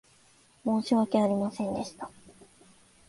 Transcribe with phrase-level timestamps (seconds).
[0.65, 2.09] 申し訳ありませんでした。